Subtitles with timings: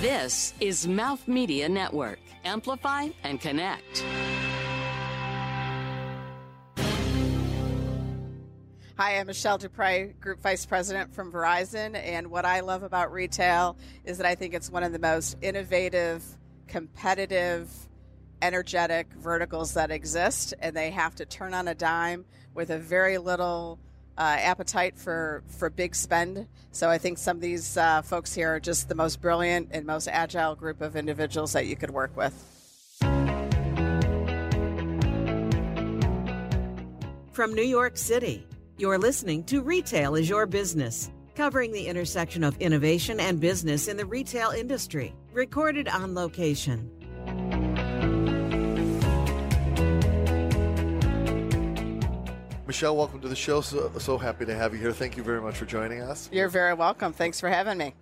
[0.00, 2.20] This is Mouth Media Network.
[2.42, 4.02] Amplify and connect.
[8.96, 12.02] Hi, I'm Michelle Dupre, Group Vice President from Verizon.
[12.02, 13.76] And what I love about retail
[14.06, 16.24] is that I think it's one of the most innovative,
[16.66, 17.70] competitive,
[18.40, 20.54] energetic verticals that exist.
[20.60, 22.24] And they have to turn on a dime
[22.54, 23.78] with a very little
[24.20, 26.46] uh, appetite for, for big spend.
[26.72, 29.86] So I think some of these uh, folks here are just the most brilliant and
[29.86, 32.34] most agile group of individuals that you could work with.
[37.32, 38.46] From New York City,
[38.76, 43.96] you're listening to Retail is Your Business, covering the intersection of innovation and business in
[43.96, 45.14] the retail industry.
[45.32, 46.90] Recorded on location.
[52.70, 53.60] Michelle, welcome to the show.
[53.60, 54.92] So, so happy to have you here.
[54.92, 56.28] Thank you very much for joining us.
[56.32, 57.12] You're very welcome.
[57.12, 57.94] Thanks for having me.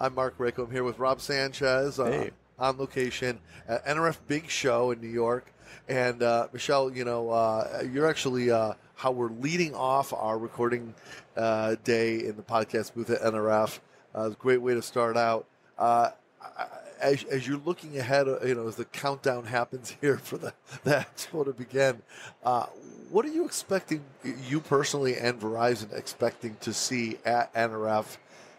[0.00, 0.64] I'm Mark Rako.
[0.64, 2.30] I'm here with Rob Sanchez uh, Hey.
[2.58, 5.52] on location at NRF Big Show in New York.
[5.88, 10.92] And uh, Michelle, you know, uh, you're actually uh, how we're leading off our recording
[11.36, 13.78] uh, day in the podcast booth at NRF.
[14.12, 15.46] Uh, it's a great way to start out.
[15.78, 16.10] Uh,
[16.42, 16.66] I-
[17.00, 20.52] as, as you're looking ahead, uh, you know, as the countdown happens here for the,
[20.84, 22.02] the expo to begin,
[22.44, 22.66] uh,
[23.10, 24.02] what are you expecting,
[24.48, 28.16] you personally and Verizon expecting to see at NRF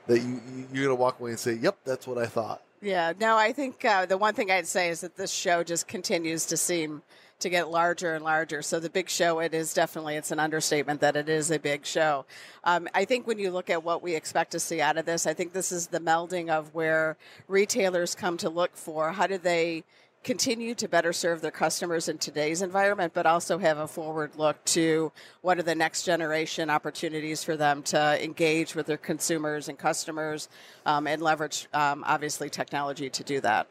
[0.08, 2.62] that you- you're going to walk away and say, yep, that's what I thought?
[2.82, 5.88] Yeah, no, I think uh, the one thing I'd say is that this show just
[5.88, 7.02] continues to seem
[7.40, 8.62] to get larger and larger.
[8.62, 11.86] So the big show, it is definitely, it's an understatement that it is a big
[11.86, 12.26] show.
[12.64, 15.28] Um, I think when you look at what we expect to see out of this,
[15.28, 19.38] I think this is the melding of where retailers come to look for how do
[19.38, 19.84] they
[20.24, 24.62] continue to better serve their customers in today's environment, but also have a forward look
[24.66, 29.78] to what are the next generation opportunities for them to engage with their consumers and
[29.78, 30.50] customers
[30.86, 33.68] um, and leverage, um, obviously, technology to do that.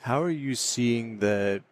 [0.00, 1.62] How are you seeing the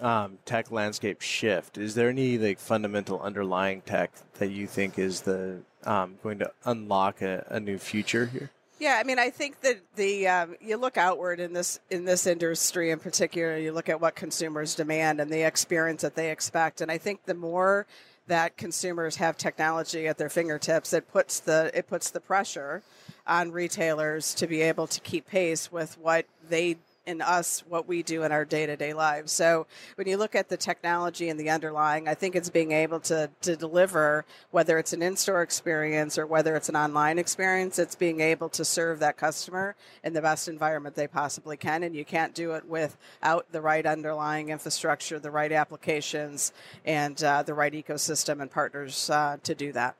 [0.00, 1.78] um, tech landscape shift?
[1.78, 6.50] Is there any like fundamental underlying tech that you think is the um, going to
[6.64, 8.50] unlock a, a new future here?
[8.78, 12.26] Yeah, I mean, I think that the um, you look outward in this in this
[12.26, 13.56] industry in particular.
[13.56, 17.24] You look at what consumers demand and the experience that they expect, and I think
[17.24, 17.86] the more
[18.26, 22.82] that consumers have technology at their fingertips, it puts the it puts the pressure
[23.26, 28.02] on retailers to be able to keep pace with what they in us what we
[28.02, 29.32] do in our day-to-day lives.
[29.32, 33.00] So when you look at the technology and the underlying, I think it's being able
[33.00, 37.94] to to deliver whether it's an in-store experience or whether it's an online experience, it's
[37.94, 42.04] being able to serve that customer in the best environment they possibly can and you
[42.04, 46.52] can't do it without the right underlying infrastructure, the right applications
[46.84, 49.96] and uh, the right ecosystem and partners uh, to do that.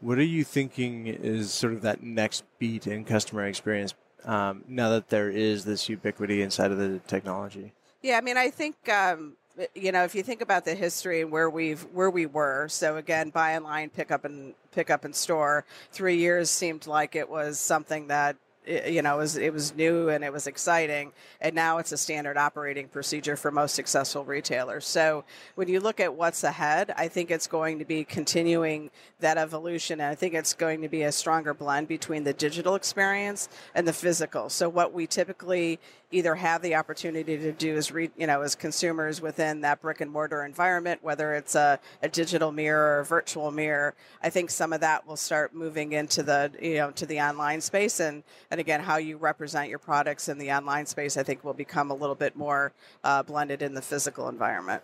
[0.00, 3.94] What are you thinking is sort of that next beat in customer experience
[4.24, 7.72] um, now that there is this ubiquity inside of the technology?
[8.02, 9.34] Yeah, I mean, I think um,
[9.74, 12.68] you know if you think about the history and where we've where we were.
[12.68, 15.64] So again, buy online, pick up and pick up in store.
[15.92, 20.08] Three years seemed like it was something that you know it was it was new
[20.08, 24.86] and it was exciting, and now it's a standard operating procedure for most successful retailers.
[24.86, 28.90] So when you look at what's ahead, I think it's going to be continuing
[29.20, 32.74] that evolution, and I think it's going to be a stronger blend between the digital
[32.74, 34.48] experience and the physical.
[34.48, 35.78] So what we typically
[36.10, 40.00] either have the opportunity to do as re, you know as consumers within that brick
[40.00, 43.94] and mortar environment, whether it's a, a digital mirror or a virtual mirror.
[44.22, 47.60] I think some of that will start moving into the you know to the online
[47.60, 51.44] space, and and again how you represent your products in the online space, I think
[51.44, 54.82] will become a little bit more uh, blended in the physical environment.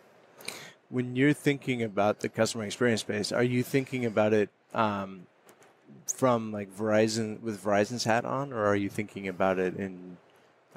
[0.88, 5.26] When you're thinking about the customer experience space, are you thinking about it um,
[6.06, 10.18] from like Verizon with Verizon's hat on, or are you thinking about it in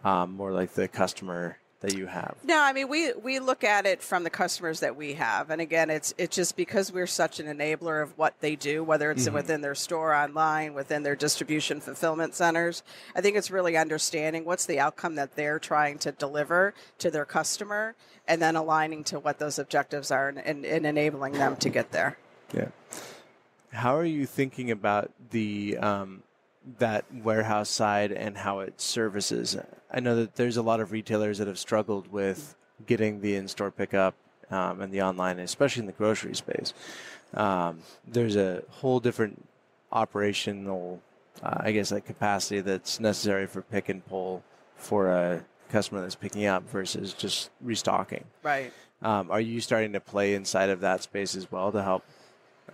[0.05, 2.35] um, more like the customer that you have?
[2.43, 5.59] No, I mean we we look at it from the customers that we have, and
[5.59, 9.29] again, it's it's just because we're such an enabler of what they do, whether it's
[9.29, 12.81] within their store, online, within their distribution fulfillment centers.
[13.15, 17.25] I think it's really understanding what's the outcome that they're trying to deliver to their
[17.25, 17.95] customer,
[18.27, 21.91] and then aligning to what those objectives are, and, and, and enabling them to get
[21.91, 22.17] there.
[22.53, 22.69] Yeah.
[23.73, 26.23] How are you thinking about the um,
[26.79, 29.57] that warehouse side and how it services?
[29.91, 33.71] I know that there's a lot of retailers that have struggled with getting the in-store
[33.71, 34.15] pickup
[34.51, 36.73] um, and the online, especially in the grocery space.
[37.33, 39.47] Um, there's a whole different
[39.91, 41.01] operational,
[41.43, 44.43] uh, I guess, like capacity that's necessary for pick and pull
[44.75, 48.25] for a customer that's picking up versus just restocking.
[48.43, 48.71] Right.
[49.01, 52.05] Um, are you starting to play inside of that space as well to help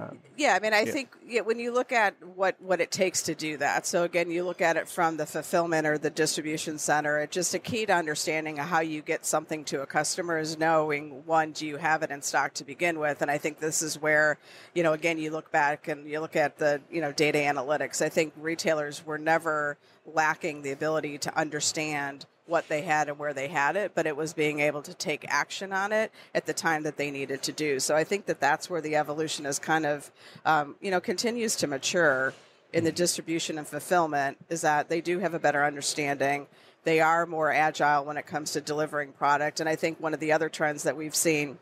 [0.01, 0.91] Um, Yeah, I mean, I Yeah.
[0.91, 3.85] think yeah, when you look at what what it takes to do that.
[3.85, 7.19] So again, you look at it from the fulfillment or the distribution center.
[7.19, 11.25] It just a key to understanding how you get something to a customer is knowing
[11.25, 13.21] one, do you have it in stock to begin with?
[13.21, 14.37] And I think this is where,
[14.73, 18.01] you know, again, you look back and you look at the you know data analytics.
[18.01, 23.33] I think retailers were never lacking the ability to understand what they had and where
[23.33, 26.53] they had it, but it was being able to take action on it at the
[26.53, 27.79] time that they needed to do.
[27.79, 30.11] So I think that that's where the evolution is kind of,
[30.45, 32.33] um, you know, continues to mature
[32.73, 34.37] in the distribution and fulfillment.
[34.49, 36.47] Is that they do have a better understanding.
[36.83, 40.19] They are more agile when it comes to delivering product, and I think one of
[40.19, 41.59] the other trends that we've seen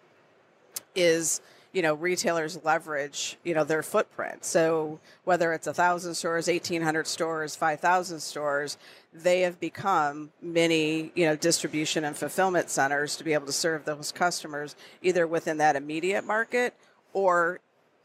[0.96, 1.42] is
[1.72, 7.06] you know retailers leverage you know their footprint so whether it's a thousand stores 1800
[7.06, 8.78] stores 5000 stores
[9.14, 13.86] they have become many you know distribution and fulfillment centers to be able to serve
[13.86, 16.74] those customers either within that immediate market
[17.14, 17.60] or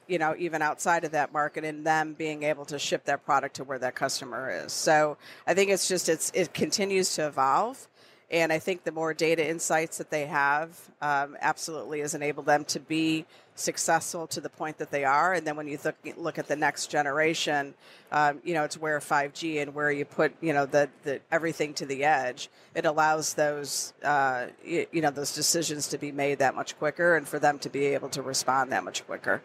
[0.06, 3.56] you know even outside of that market and them being able to ship that product
[3.56, 4.73] to where that customer is.
[4.73, 5.17] So
[5.47, 7.87] i think it's just it's it continues to evolve
[8.35, 12.65] and I think the more data insights that they have um, absolutely has enabled them
[12.65, 15.35] to be successful to the point that they are.
[15.35, 17.75] And then when you look, look at the next generation,
[18.11, 21.75] um, you know, it's where 5G and where you put, you know, the, the everything
[21.75, 22.49] to the edge.
[22.75, 27.17] It allows those, uh, you, you know, those decisions to be made that much quicker
[27.17, 29.43] and for them to be able to respond that much quicker.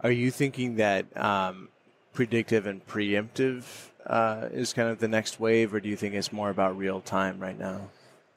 [0.00, 1.68] Are you thinking that um,
[2.12, 3.64] predictive and preemptive
[4.06, 7.00] uh, is kind of the next wave, or do you think it's more about real
[7.00, 7.88] time right now?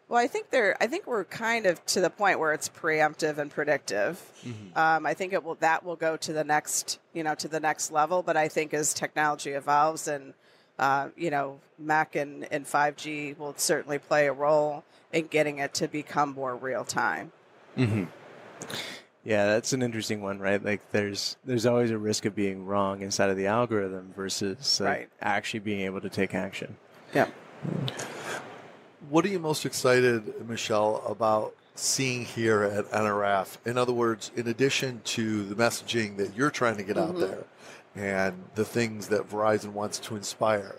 [0.07, 0.77] Well, I think they're.
[0.79, 4.21] I think we're kind of to the point where it's preemptive and predictive.
[4.75, 5.55] Um, I think it will.
[5.55, 8.21] That will go to the next, you know, to the next level.
[8.21, 10.35] But I think as technology evolves and,
[10.77, 15.57] uh, you know, MEC and and five G will certainly play a role in getting
[15.57, 17.31] it to become more real time.
[19.25, 20.63] Yeah, that's an interesting one, right?
[20.63, 24.87] Like, there's there's always a risk of being wrong inside of the algorithm versus like,
[24.89, 25.09] Right.
[25.19, 26.77] actually being able to take action.
[27.13, 27.27] Yeah.
[29.09, 33.57] What are you most excited, Michelle, about seeing here at NRF?
[33.65, 37.45] In other words, in addition to the messaging that you're trying to get out there
[37.95, 40.75] and the things that Verizon wants to inspire,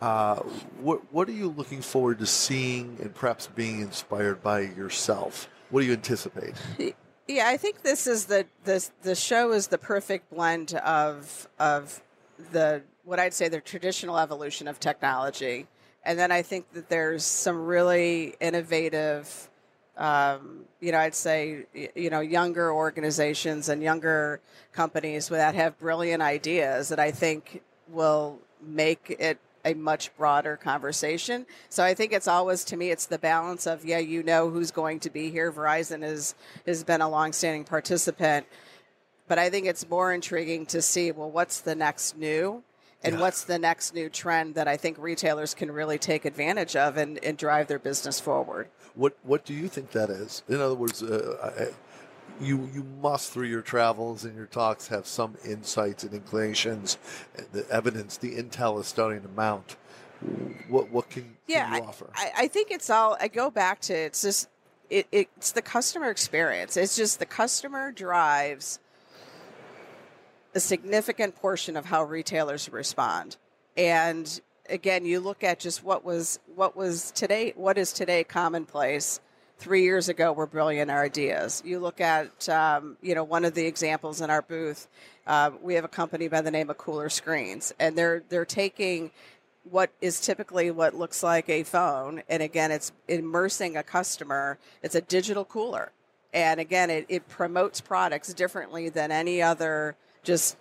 [0.00, 0.36] uh,
[0.80, 5.48] what what are you looking forward to seeing and perhaps being inspired by yourself?
[5.70, 6.54] What do you anticipate?
[7.28, 12.00] Yeah, I think this is the this the show is the perfect blend of of
[12.52, 15.66] the what I'd say the traditional evolution of technology,
[16.04, 19.50] and then I think that there's some really innovative,
[19.96, 24.40] um, you know, I'd say you know younger organizations and younger
[24.72, 31.44] companies that have brilliant ideas that I think will make it a much broader conversation.
[31.68, 34.70] So I think it's always to me it's the balance of yeah, you know who's
[34.70, 35.52] going to be here.
[35.52, 36.34] Verizon is
[36.64, 38.46] has been a longstanding participant,
[39.28, 42.62] but I think it's more intriguing to see well what's the next new
[43.02, 46.96] and what's the next new trend that I think retailers can really take advantage of
[46.96, 48.68] and, and drive their business forward.
[48.94, 50.42] What what do you think that is?
[50.48, 51.74] In other words, uh, I,
[52.40, 56.98] you you must through your travels and your talks have some insights and inclinations,
[57.52, 59.76] the evidence, the intel is starting to mount.
[60.68, 62.10] What what can, can yeah, you I- offer?
[62.14, 63.16] I, I think it's all.
[63.20, 64.48] I go back to it's just
[64.90, 66.76] it, it's the customer experience.
[66.76, 68.78] It's just the customer drives
[70.54, 73.36] a significant portion of how retailers respond.
[73.76, 74.40] And
[74.70, 77.52] again, you look at just what was what was today.
[77.56, 79.20] What is today commonplace?
[79.58, 81.62] Three years ago, were brilliant ideas.
[81.64, 84.86] You look at, um, you know, one of the examples in our booth.
[85.26, 89.10] Uh, we have a company by the name of Cooler Screens, and they're they're taking
[89.64, 94.94] what is typically what looks like a phone and again it's immersing a customer it's
[94.94, 95.90] a digital cooler
[96.32, 100.56] and again it, it promotes products differently than any other just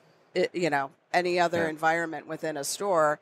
[0.54, 1.70] you know any other Yeah.
[1.70, 3.20] environment within a store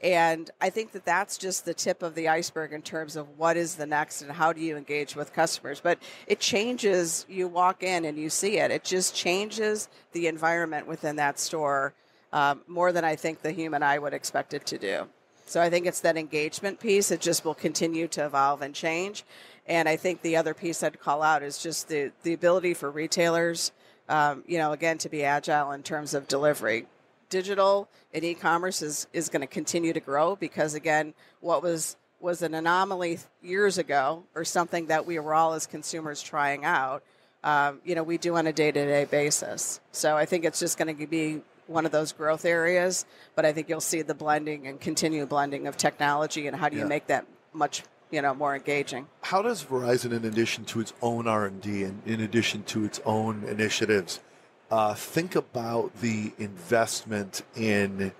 [0.00, 3.56] and i think that that's just the tip of the iceberg in terms of what
[3.56, 7.82] is the next and how do you engage with customers but it changes you walk
[7.82, 11.94] in and you see it it just changes the environment within that store
[12.32, 15.06] um, more than i think the human eye would expect it to do
[15.46, 17.12] so I think it's that engagement piece.
[17.12, 19.24] It just will continue to evolve and change.
[19.66, 22.90] And I think the other piece I'd call out is just the, the ability for
[22.90, 23.72] retailers,
[24.08, 26.86] um, you know, again, to be agile in terms of delivery.
[27.28, 32.40] Digital and e-commerce is, is going to continue to grow because again, what was was
[32.40, 37.02] an anomaly years ago or something that we were all as consumers trying out,
[37.44, 39.80] um, you know, we do on a day-to-day basis.
[39.92, 43.04] So I think it's just going to be one of those growth areas,
[43.34, 46.76] but I think you'll see the blending and continued blending of technology and how do
[46.76, 46.88] you Yeah.
[46.88, 49.08] make that much, you know, more engaging.
[49.20, 52.84] How does Verizon, in addition to its own R and D and in addition to
[52.84, 54.20] its own initiatives,
[54.70, 58.12] uh, think about the investment in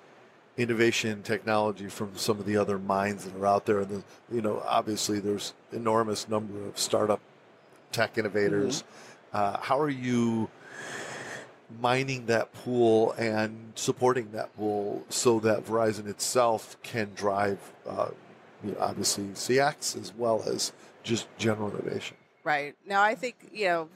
[0.57, 3.81] innovation technology from some of the other minds that are out there.
[3.81, 4.03] And the,
[4.35, 7.21] you know, obviously, there's enormous number of startup
[7.93, 8.83] tech innovators.
[8.83, 9.37] Mm-hmm.
[9.37, 10.49] Uh, how are you
[11.81, 18.09] mining that pool and supporting that pool so that Verizon itself can drive, uh,
[18.65, 20.73] you know, obviously, CX as well as
[21.03, 22.17] just general innovation?
[22.45, 22.77] Right.
[22.87, 23.89] Now, I think, you know,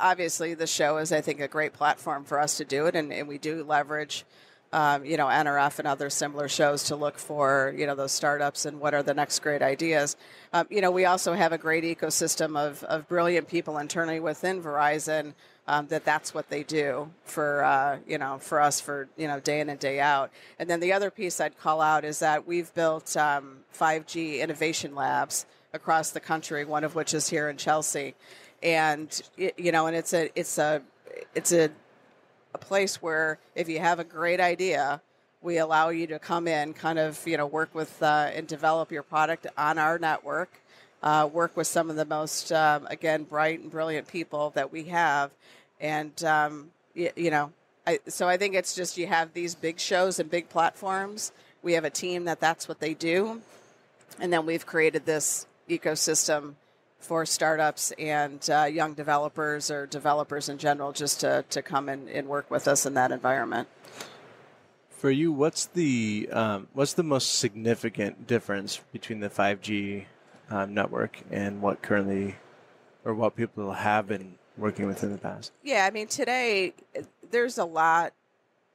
[0.00, 3.12] obviously the show is, I think, a great platform for us to do it, and,
[3.12, 4.24] and we do leverage.
[4.74, 8.64] Um, you know, NRF and other similar shows to look for, you know, those startups
[8.64, 10.16] and what are the next great ideas.
[10.54, 14.62] Um, you know, we also have a great ecosystem of, of brilliant people internally within
[14.62, 15.34] Verizon
[15.66, 19.40] um, that that's what they do for, uh, you know, for us for, you know,
[19.40, 20.30] day in and day out.
[20.58, 24.94] And then the other piece I'd call out is that we've built 5G um, innovation
[24.94, 28.14] labs across the country, one of which is here in Chelsea
[28.62, 30.82] and you know, and it's a it's a
[31.34, 31.70] it's a
[32.54, 35.00] a place where if you have a great idea,
[35.40, 38.92] we allow you to come in, kind of you know, work with uh, and develop
[38.92, 40.50] your product on our network.
[41.02, 44.84] Uh, work with some of the most um, again bright and brilliant people that we
[44.84, 45.32] have,
[45.80, 47.50] and um, you, you know,
[47.84, 51.32] I, so I think it's just you have these big shows and big platforms.
[51.60, 53.42] We have a team that that's what they do,
[54.20, 56.54] and then we've created this ecosystem
[57.02, 62.08] for startups and uh, young developers or developers in general just to, to come and,
[62.08, 63.68] and work with us in that environment.
[64.90, 70.04] For you, what's the um, what's the most significant difference between the 5G
[70.48, 72.36] um, network and what currently
[73.04, 75.50] or what people have been working with in the past?
[75.64, 76.74] Yeah, I mean today
[77.32, 78.12] there's a lot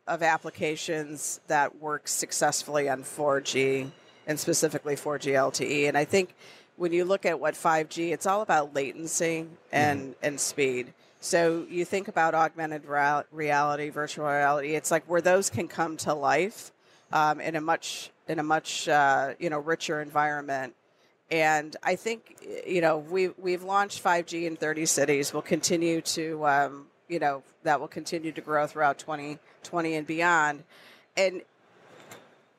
[0.05, 3.91] of applications that work successfully on 4G
[4.25, 6.35] and specifically 4G LTE, and I think
[6.77, 10.11] when you look at what 5G, it's all about latency and, mm-hmm.
[10.23, 10.93] and speed.
[11.19, 14.75] So you think about augmented reality, virtual reality.
[14.75, 16.71] It's like where those can come to life
[17.11, 20.75] um, in a much in a much uh, you know richer environment.
[21.31, 25.33] And I think you know we we've launched 5G in 30 cities.
[25.33, 30.63] We'll continue to um, you know that will continue to grow throughout 2020 and beyond.
[31.15, 31.41] And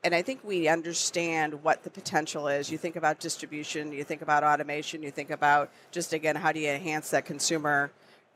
[0.05, 2.71] and I think we understand what the potential is.
[2.71, 6.61] You think about distribution, you think about automation, you think about just again how do
[6.61, 7.91] you enhance that consumer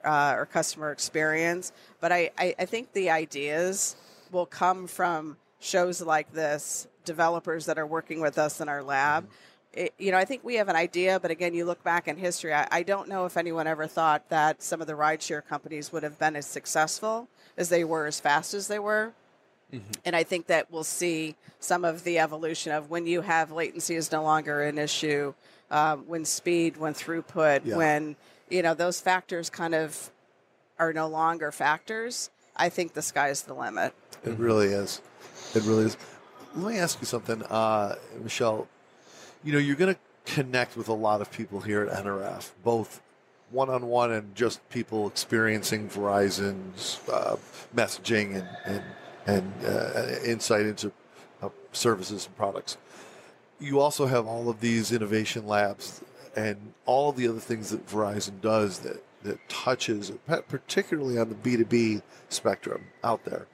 [0.04, 1.72] uh, or customer experience.
[2.00, 3.96] But I, I, I think the ideas
[4.32, 9.28] will come from shows like this, developers that are working with us in our lab.
[9.72, 12.16] It, you know, I think we have an idea, but again, you look back in
[12.16, 15.92] history, I, I, don't know if anyone ever thought that some of the rideshare companies
[15.92, 19.14] would have been as successful as they were, as fast as they were.
[19.72, 19.92] Mm-hmm.
[20.04, 23.94] And I think that we'll see some of the evolution of when you have latency
[23.94, 25.34] is no longer an issue,
[25.70, 27.76] um, when speed, when throughput, yeah.
[27.76, 28.16] when
[28.50, 30.10] you know those factors kind of
[30.78, 32.30] are no longer factors.
[32.54, 33.94] I think the sky's the limit.
[34.24, 35.00] It really is.
[35.54, 35.96] It really is.
[36.54, 38.68] Let me ask you something, uh, Michelle.
[39.42, 40.00] You know, you're going to
[40.34, 43.00] connect with a lot of people here at NRF, both
[43.50, 47.36] one on one and just people experiencing Verizon's uh,
[47.74, 48.82] messaging and, and
[49.26, 50.92] and uh, insight into
[51.42, 52.76] uh, services and products.
[53.60, 56.02] You also have all of these innovation labs
[56.34, 60.10] and all of the other things that Verizon does that, that touches,
[60.48, 63.46] particularly on the B2B spectrum out there.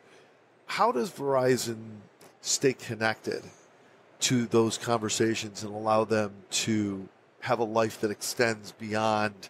[0.67, 1.99] How does Verizon
[2.41, 3.43] stay connected
[4.21, 7.09] to those conversations and allow them to
[7.41, 9.49] have a life that extends beyond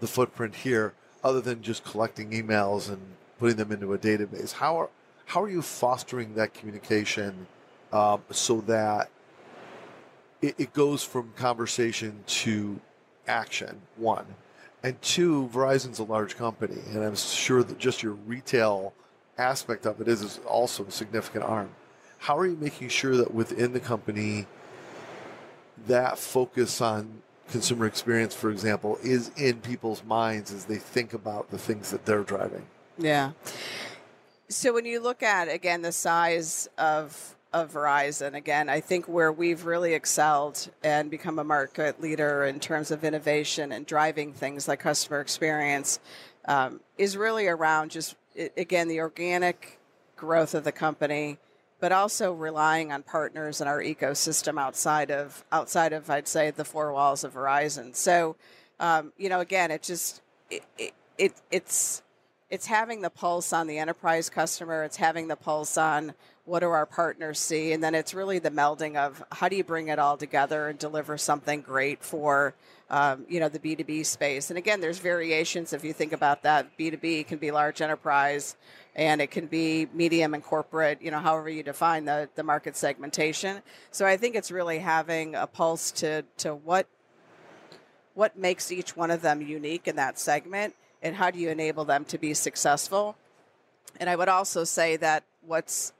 [0.00, 3.00] the footprint here, other than just collecting emails and
[3.38, 4.52] putting them into a database?
[4.52, 4.88] How are,
[5.30, 7.46] how are you fostering that communication
[7.92, 9.08] um, so that
[10.42, 12.80] it, it goes from conversation to
[13.28, 13.80] action?
[13.96, 14.26] One,
[14.82, 18.92] and two, Verizon's a large company, and I'm sure that just your retail
[19.38, 21.70] aspect of it is, is also a significant arm.
[22.18, 24.48] How are you making sure that within the company,
[25.86, 31.52] that focus on consumer experience, for example, is in people's minds as they think about
[31.52, 32.66] the things that they're driving?
[32.98, 33.30] Yeah.
[34.50, 39.30] So when you look at again the size of of Verizon, again, I think where
[39.30, 44.66] we've really excelled and become a market leader in terms of innovation and driving things
[44.66, 46.00] like customer experience
[46.46, 48.16] um, is really around just
[48.56, 49.78] again the organic
[50.16, 51.38] growth of the company,
[51.78, 56.64] but also relying on partners in our ecosystem outside of outside of I'd say the
[56.64, 57.94] four walls of Verizon.
[57.94, 58.34] So
[58.80, 62.02] um, you know, again, it just it, it, it it's
[62.50, 64.82] it's having the pulse on the enterprise customer.
[64.82, 66.14] It's having the pulse on
[66.44, 67.72] what do our partners see.
[67.72, 70.76] And then it's really the melding of how do you bring it all together and
[70.76, 72.54] deliver something great for
[72.90, 74.50] um, you know the b2b space.
[74.50, 75.72] And again there's variations.
[75.72, 78.56] If you think about that b2b can be large enterprise
[78.96, 82.76] and it can be medium and corporate you know however you define the, the market
[82.76, 83.62] segmentation.
[83.92, 86.88] So i think it's really having a pulse to to what
[88.14, 91.84] what makes each one of them unique in that segment and how do you enable
[91.84, 93.16] them to be successful
[93.98, 95.92] and i would also say that what's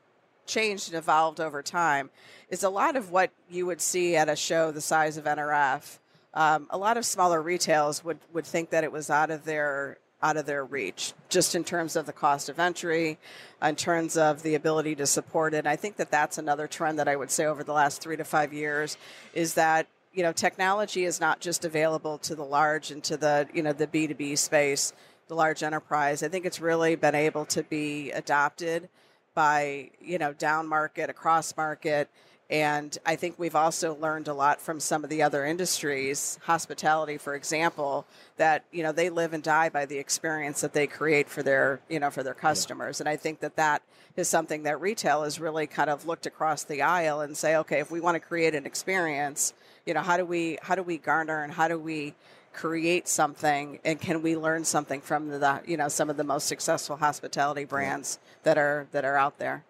[0.51, 2.11] changed and evolved over time
[2.51, 5.99] is a lot of what you would see at a show the size of NRF.
[6.35, 9.99] Um, a lot of smaller retails would, would think that it was out of their
[10.23, 13.17] out of their reach, just in terms of the cost of entry,
[13.63, 15.67] in terms of the ability to support it.
[15.67, 18.25] I think that that's another trend that I would say over the last three to
[18.25, 18.99] five years
[19.33, 23.49] is that you know technology is not just available to the large and to the
[23.55, 24.93] you know the B two B space,
[25.29, 26.23] the large enterprise.
[26.23, 28.89] I think it's really been able to be adopted
[29.35, 32.09] by you know down market, across market,
[32.51, 37.17] and I think we've also learned a lot from some of the other industries, hospitality,
[37.17, 38.05] for example,
[38.37, 41.81] that you know they live and die by the experience that they create for their
[41.89, 43.83] you know for their customers, and I think that that
[44.17, 47.79] is something that retail has really kind of looked across the aisle and say, okay,
[47.79, 49.55] if we want to create an experience,
[49.87, 52.15] you know, how do we how do we garner and how do we
[52.53, 56.49] create something and can we learn something from the you know some of the most
[56.49, 59.65] successful hospitality brands that are that are out there?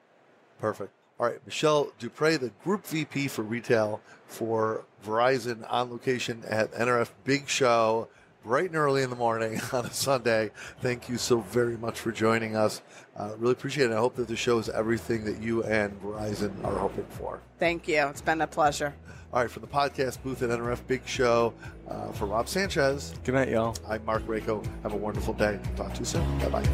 [0.61, 0.93] Perfect.
[1.19, 7.11] All right, Michelle Dupre, the Group VP for Retail for Verizon on location at NRF
[7.25, 8.09] Big Show,
[8.43, 10.51] bright and early in the morning on a Sunday.
[10.81, 12.83] Thank you so very much for joining us.
[13.17, 13.93] Uh, really appreciate it.
[13.95, 17.41] I hope that the show is everything that you and Verizon are hoping for.
[17.59, 18.95] thank you it's been a pleasure
[19.33, 21.53] All right, from the podcast booth at NRF Big Show,
[21.89, 23.77] uh, for Rob Sanchez, Good night, y'all.
[23.89, 24.65] I'm Mark Rako.
[24.83, 25.61] Have a wonderful day.
[25.77, 26.39] Talk to you soon.
[26.39, 26.67] Bye bye.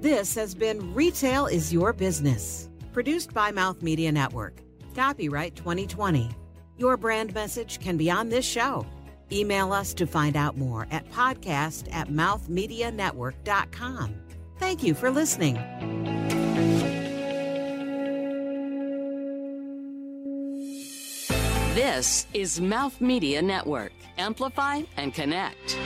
[0.00, 4.60] This has been Retail is Your Business, produced by Mouth Media Network.
[4.94, 6.30] Copyright 2020.
[6.78, 8.84] Your brand message can be on this show.
[9.32, 14.14] Email us to find out more at podcast at mouthmedianetwork.com.
[14.58, 15.58] Thank you for listening.
[21.74, 23.92] This is Mouth Media Network.
[24.16, 25.76] Amplify and connect.